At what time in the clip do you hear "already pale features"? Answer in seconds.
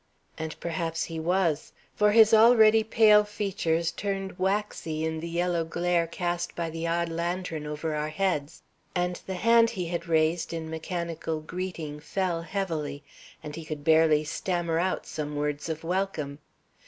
2.33-3.91